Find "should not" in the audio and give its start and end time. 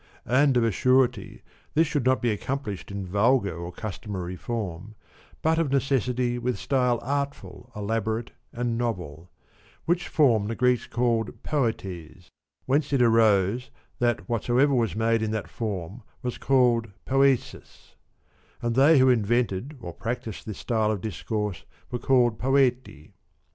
1.85-2.23